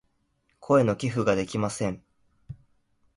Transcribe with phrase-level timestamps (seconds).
[0.59, 2.03] 声の寄付ができません。